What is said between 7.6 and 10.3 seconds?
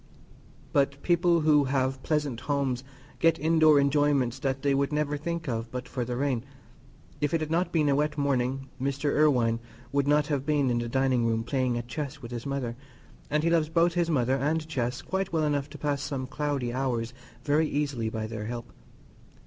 been a wet morning, Mr. Irwine would not